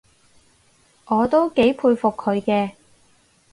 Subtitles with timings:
[1.05, 2.71] 我都幾佩服佢嘅